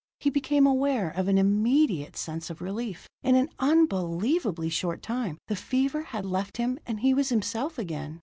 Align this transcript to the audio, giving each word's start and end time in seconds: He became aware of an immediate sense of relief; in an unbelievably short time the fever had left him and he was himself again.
He 0.19 0.31
became 0.31 0.65
aware 0.65 1.11
of 1.11 1.27
an 1.27 1.37
immediate 1.37 2.17
sense 2.17 2.49
of 2.49 2.59
relief; 2.59 3.07
in 3.21 3.35
an 3.35 3.49
unbelievably 3.59 4.69
short 4.69 5.03
time 5.03 5.37
the 5.45 5.55
fever 5.55 6.01
had 6.01 6.25
left 6.25 6.57
him 6.57 6.79
and 6.87 7.01
he 7.01 7.13
was 7.13 7.29
himself 7.29 7.77
again. 7.77 8.19